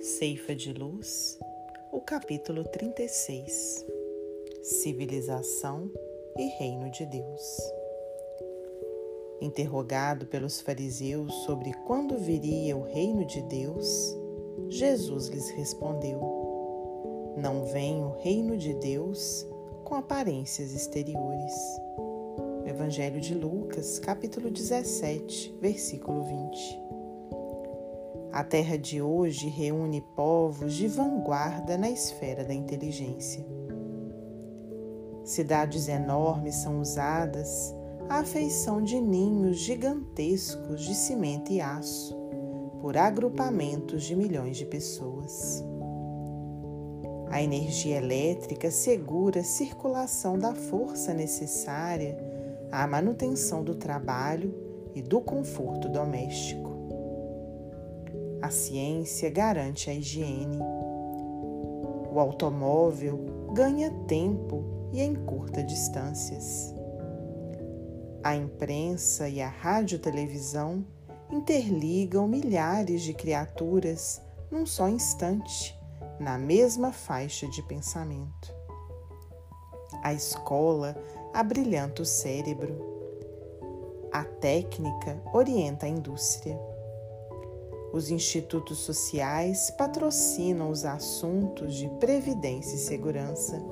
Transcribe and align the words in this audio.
Ceifa 0.00 0.54
de 0.54 0.72
Luz, 0.72 1.38
o 1.92 2.00
capítulo 2.00 2.64
36 2.64 3.84
Civilização 4.62 5.90
e 6.38 6.46
Reino 6.56 6.90
de 6.90 7.04
Deus. 7.04 7.58
Interrogado 9.42 10.24
pelos 10.24 10.62
fariseus 10.62 11.30
sobre 11.44 11.74
quando 11.86 12.16
viria 12.16 12.74
o 12.74 12.84
reino 12.84 13.26
de 13.26 13.42
Deus, 13.42 14.16
Jesus 14.70 15.26
lhes 15.26 15.50
respondeu: 15.50 16.18
Não 17.36 17.66
vem 17.66 18.02
o 18.02 18.12
reino 18.22 18.56
de 18.56 18.72
Deus 18.72 19.46
com 19.84 19.94
aparências 19.94 20.72
exteriores. 20.72 21.52
Evangelho 22.64 23.20
de 23.20 23.34
Lucas, 23.34 23.98
capítulo 23.98 24.50
17, 24.50 25.54
versículo 25.60 26.22
20. 26.22 26.83
A 28.34 28.42
Terra 28.42 28.76
de 28.76 29.00
hoje 29.00 29.48
reúne 29.48 30.00
povos 30.16 30.74
de 30.74 30.88
vanguarda 30.88 31.78
na 31.78 31.88
esfera 31.88 32.42
da 32.42 32.52
inteligência. 32.52 33.46
Cidades 35.22 35.86
enormes 35.86 36.56
são 36.56 36.80
usadas 36.80 37.72
à 38.08 38.24
feição 38.24 38.82
de 38.82 39.00
ninhos 39.00 39.58
gigantescos 39.58 40.82
de 40.82 40.96
cimento 40.96 41.52
e 41.52 41.60
aço 41.60 42.16
por 42.80 42.96
agrupamentos 42.96 44.02
de 44.02 44.16
milhões 44.16 44.56
de 44.56 44.66
pessoas. 44.66 45.64
A 47.30 47.40
energia 47.40 47.98
elétrica 47.98 48.68
segura 48.68 49.42
a 49.42 49.44
circulação 49.44 50.36
da 50.36 50.56
força 50.56 51.14
necessária 51.14 52.18
à 52.72 52.84
manutenção 52.84 53.62
do 53.62 53.76
trabalho 53.76 54.52
e 54.92 55.00
do 55.00 55.20
conforto 55.20 55.88
doméstico. 55.88 56.73
A 58.44 58.50
ciência 58.50 59.30
garante 59.30 59.88
a 59.88 59.94
higiene. 59.94 60.58
O 62.12 62.20
automóvel 62.20 63.18
ganha 63.54 63.90
tempo 64.06 64.90
e 64.92 65.00
encurta 65.00 65.62
distâncias. 65.62 66.74
A 68.22 68.36
imprensa 68.36 69.30
e 69.30 69.40
a 69.40 69.48
radiotelevisão 69.48 70.84
interligam 71.32 72.28
milhares 72.28 73.00
de 73.00 73.14
criaturas 73.14 74.20
num 74.50 74.66
só 74.66 74.90
instante, 74.90 75.74
na 76.20 76.36
mesma 76.36 76.92
faixa 76.92 77.48
de 77.48 77.62
pensamento. 77.62 78.54
A 80.02 80.12
escola 80.12 80.94
abrilhanta 81.32 82.02
o 82.02 82.04
cérebro. 82.04 82.76
A 84.12 84.22
técnica 84.22 85.18
orienta 85.32 85.86
a 85.86 85.88
indústria. 85.88 86.73
Os 87.94 88.10
institutos 88.10 88.78
sociais 88.78 89.70
patrocinam 89.70 90.68
os 90.68 90.84
assuntos 90.84 91.74
de 91.74 91.88
previdência 92.00 92.74
e 92.74 92.78
segurança. 92.80 93.62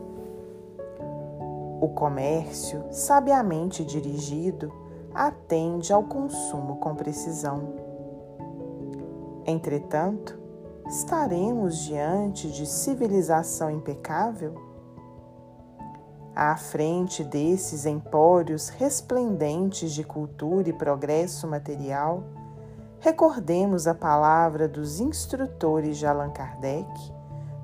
O 1.81 1.89
comércio, 1.89 2.84
sabiamente 2.93 3.84
dirigido, 3.84 4.73
atende 5.12 5.93
ao 5.93 6.05
consumo 6.05 6.77
com 6.77 6.95
precisão. 6.95 7.75
Entretanto, 9.45 10.39
estaremos 10.87 11.78
diante 11.78 12.48
de 12.48 12.65
civilização 12.65 13.73
impecável? 13.73 14.55
À 16.33 16.56
frente 16.56 17.25
desses 17.25 17.87
empórios 17.87 18.69
resplendentes 18.69 19.91
de 19.91 20.05
cultura 20.05 20.69
e 20.69 20.73
progresso 20.73 21.48
material, 21.48 22.23
recordemos 23.03 23.86
a 23.89 23.95
palavra 23.97 24.69
dos 24.69 25.00
instrutores 25.00 25.99
de 25.99 26.06
Allan 26.06 26.31
Kardec 26.31 26.87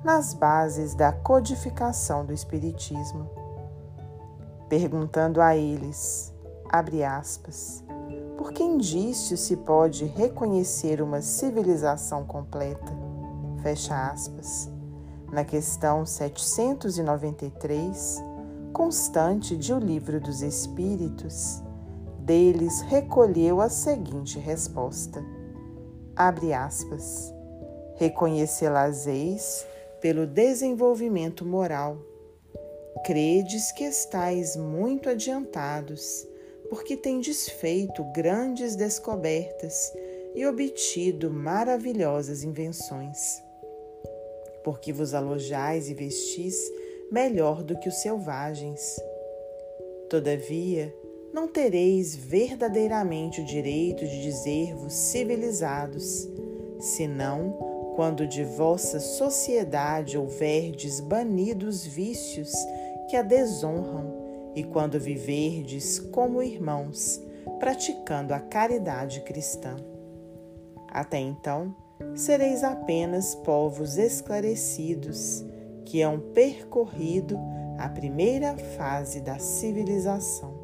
nas 0.03 0.33
bases 0.33 0.93
da 0.93 1.13
codificação 1.13 2.25
do 2.25 2.33
Espiritismo, 2.33 3.29
perguntando 4.67 5.39
a 5.39 5.55
eles, 5.55 6.33
abre 6.69 7.05
aspas, 7.05 7.81
por 8.37 8.51
que 8.51 8.61
indício 8.61 9.37
se 9.37 9.55
pode 9.55 10.03
reconhecer 10.03 11.01
uma 11.01 11.21
civilização 11.21 12.25
completa? 12.25 12.91
Fecha 13.63 14.11
aspas. 14.11 14.69
Na 15.31 15.45
questão 15.45 16.05
793, 16.05 18.21
constante 18.73 19.55
de 19.55 19.73
O 19.73 19.79
Livro 19.79 20.19
dos 20.19 20.41
Espíritos, 20.41 21.63
deles 22.29 22.81
recolheu 22.81 23.59
a 23.59 23.69
seguinte 23.69 24.37
resposta: 24.37 25.25
abre 26.19 26.51
aspas, 26.51 27.33
reconhecê-las-eis 27.95 29.65
pelo 30.01 30.27
desenvolvimento 30.27 31.45
moral. 31.45 31.97
Credes 33.05 33.71
que 33.71 33.85
estáis 33.85 34.57
muito 34.57 35.09
adiantados, 35.09 36.27
porque 36.69 36.97
tendes 36.97 37.47
feito 37.47 38.03
grandes 38.11 38.75
descobertas 38.75 39.93
e 40.35 40.45
obtido 40.45 41.31
maravilhosas 41.31 42.43
invenções. 42.43 43.41
Porque 44.61 44.91
vos 44.91 45.13
alojais 45.13 45.89
e 45.89 45.93
vestis 45.93 46.57
melhor 47.09 47.63
do 47.63 47.79
que 47.79 47.87
os 47.87 48.01
selvagens. 48.01 48.99
Todavia, 50.09 50.93
não 51.33 51.47
tereis 51.47 52.15
verdadeiramente 52.15 53.41
o 53.41 53.45
direito 53.45 54.05
de 54.05 54.21
dizer-vos 54.21 54.93
civilizados, 54.93 56.27
senão 56.79 57.93
quando 57.95 58.25
de 58.25 58.43
vossa 58.43 58.99
sociedade 58.99 60.17
houverdes 60.17 60.99
banido 60.99 61.67
os 61.67 61.85
vícios 61.85 62.51
que 63.09 63.15
a 63.15 63.21
desonram 63.21 64.51
e 64.55 64.63
quando 64.63 64.99
viverdes 64.99 65.99
como 65.99 66.41
irmãos, 66.41 67.21
praticando 67.59 68.33
a 68.33 68.39
caridade 68.39 69.21
cristã. 69.21 69.75
Até 70.87 71.19
então, 71.19 71.75
sereis 72.15 72.63
apenas 72.63 73.35
povos 73.35 73.97
esclarecidos 73.97 75.45
que 75.85 76.01
hão 76.01 76.19
percorrido 76.19 77.37
a 77.77 77.87
primeira 77.89 78.55
fase 78.57 79.21
da 79.21 79.39
civilização 79.39 80.58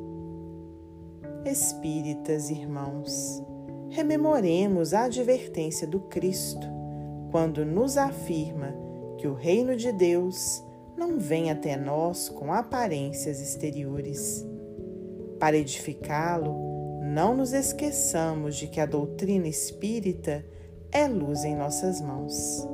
Espíritas 1.46 2.50
irmãos, 2.50 3.40
rememoremos 3.92 4.96
a 4.96 5.04
advertência 5.04 5.86
do 5.86 6.00
Cristo 6.00 6.68
quando 7.30 7.64
nos 7.64 7.98
afirma 7.98 8.76
que 9.20 9.28
o 9.28 9.36
reino 9.36 9.78
de 9.78 9.92
Deus 9.92 10.64
não 10.98 11.20
vem 11.20 11.52
até 11.52 11.78
nós 11.78 12.30
com 12.30 12.52
aparências 12.52 13.40
exteriores. 13.40 14.44
Para 15.40 15.56
edificá-lo, 15.56 16.56
não 17.04 17.36
nos 17.36 17.54
esqueçamos 17.54 18.56
de 18.56 18.68
que 18.68 18.80
a 18.80 18.88
doutrina 18.88 19.48
espírita 19.48 20.44
é 20.92 21.08
luz 21.08 21.44
em 21.44 21.56
nossas 21.56 22.02
mãos. 22.02 22.68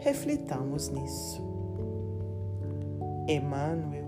Reflitamos 0.00 0.88
nisso. 0.88 1.40
Emmanuel 3.28 4.07